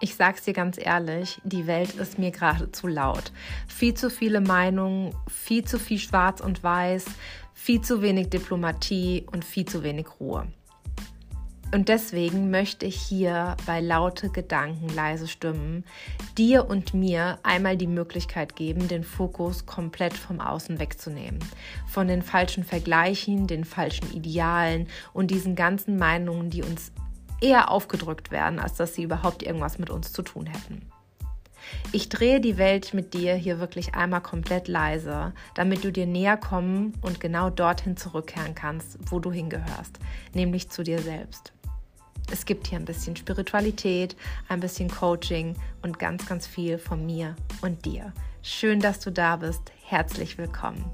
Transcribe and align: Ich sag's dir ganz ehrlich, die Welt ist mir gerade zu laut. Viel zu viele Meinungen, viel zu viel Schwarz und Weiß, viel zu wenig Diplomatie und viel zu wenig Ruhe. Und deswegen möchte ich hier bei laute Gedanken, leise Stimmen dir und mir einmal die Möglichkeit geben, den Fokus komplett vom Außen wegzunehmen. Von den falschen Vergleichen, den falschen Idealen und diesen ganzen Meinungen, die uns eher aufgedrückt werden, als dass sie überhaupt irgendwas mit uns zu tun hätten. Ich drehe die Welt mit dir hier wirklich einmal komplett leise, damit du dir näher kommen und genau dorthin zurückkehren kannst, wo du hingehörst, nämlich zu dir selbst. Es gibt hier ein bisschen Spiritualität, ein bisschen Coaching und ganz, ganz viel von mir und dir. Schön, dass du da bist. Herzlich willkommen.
Ich 0.00 0.14
sag's 0.14 0.44
dir 0.44 0.52
ganz 0.52 0.78
ehrlich, 0.78 1.40
die 1.42 1.66
Welt 1.66 1.94
ist 1.96 2.18
mir 2.18 2.30
gerade 2.30 2.70
zu 2.70 2.86
laut. 2.86 3.32
Viel 3.66 3.94
zu 3.94 4.10
viele 4.10 4.40
Meinungen, 4.40 5.12
viel 5.28 5.64
zu 5.64 5.78
viel 5.78 5.98
Schwarz 5.98 6.40
und 6.40 6.62
Weiß, 6.62 7.04
viel 7.52 7.80
zu 7.80 8.00
wenig 8.00 8.30
Diplomatie 8.30 9.26
und 9.32 9.44
viel 9.44 9.64
zu 9.64 9.82
wenig 9.82 10.06
Ruhe. 10.20 10.46
Und 11.70 11.88
deswegen 11.88 12.50
möchte 12.50 12.86
ich 12.86 12.96
hier 12.96 13.56
bei 13.66 13.80
laute 13.80 14.30
Gedanken, 14.30 14.88
leise 14.94 15.28
Stimmen 15.28 15.84
dir 16.38 16.70
und 16.70 16.94
mir 16.94 17.38
einmal 17.42 17.76
die 17.76 17.86
Möglichkeit 17.86 18.56
geben, 18.56 18.88
den 18.88 19.04
Fokus 19.04 19.66
komplett 19.66 20.14
vom 20.14 20.40
Außen 20.40 20.78
wegzunehmen. 20.78 21.40
Von 21.86 22.08
den 22.08 22.22
falschen 22.22 22.64
Vergleichen, 22.64 23.46
den 23.48 23.64
falschen 23.64 24.10
Idealen 24.14 24.86
und 25.12 25.30
diesen 25.30 25.56
ganzen 25.56 25.98
Meinungen, 25.98 26.48
die 26.48 26.62
uns 26.62 26.90
eher 27.40 27.70
aufgedrückt 27.70 28.30
werden, 28.30 28.58
als 28.58 28.74
dass 28.74 28.94
sie 28.94 29.02
überhaupt 29.02 29.42
irgendwas 29.42 29.78
mit 29.78 29.90
uns 29.90 30.12
zu 30.12 30.22
tun 30.22 30.46
hätten. 30.46 30.90
Ich 31.92 32.08
drehe 32.08 32.40
die 32.40 32.56
Welt 32.56 32.94
mit 32.94 33.14
dir 33.14 33.34
hier 33.34 33.60
wirklich 33.60 33.94
einmal 33.94 34.22
komplett 34.22 34.68
leise, 34.68 35.32
damit 35.54 35.84
du 35.84 35.92
dir 35.92 36.06
näher 36.06 36.36
kommen 36.36 36.94
und 37.02 37.20
genau 37.20 37.50
dorthin 37.50 37.96
zurückkehren 37.96 38.54
kannst, 38.54 38.98
wo 39.10 39.18
du 39.18 39.32
hingehörst, 39.32 39.98
nämlich 40.34 40.70
zu 40.70 40.82
dir 40.82 41.00
selbst. 41.00 41.52
Es 42.30 42.44
gibt 42.44 42.66
hier 42.66 42.78
ein 42.78 42.84
bisschen 42.84 43.16
Spiritualität, 43.16 44.16
ein 44.48 44.60
bisschen 44.60 44.90
Coaching 44.90 45.54
und 45.82 45.98
ganz, 45.98 46.26
ganz 46.26 46.46
viel 46.46 46.78
von 46.78 47.04
mir 47.06 47.34
und 47.62 47.84
dir. 47.86 48.12
Schön, 48.42 48.80
dass 48.80 49.00
du 49.00 49.10
da 49.10 49.36
bist. 49.36 49.72
Herzlich 49.82 50.36
willkommen. 50.36 50.84